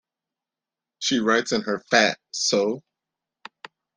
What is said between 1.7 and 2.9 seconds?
Fat!so?